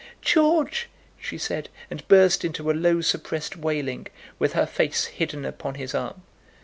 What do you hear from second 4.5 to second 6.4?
her face hidden upon his arm.